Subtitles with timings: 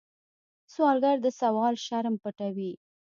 [0.73, 2.71] سوالګر د سوال شرم پټوي